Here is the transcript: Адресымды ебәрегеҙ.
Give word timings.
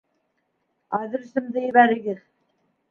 Адресымды 1.01 1.67
ебәрегеҙ. 1.69 2.29